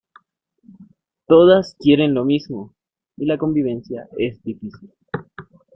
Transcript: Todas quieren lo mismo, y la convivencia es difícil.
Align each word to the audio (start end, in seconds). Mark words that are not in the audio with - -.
Todas 1.27 1.75
quieren 1.79 2.15
lo 2.15 2.25
mismo, 2.25 2.73
y 3.17 3.25
la 3.27 3.37
convivencia 3.37 4.07
es 4.17 4.41
difícil. 4.41 4.89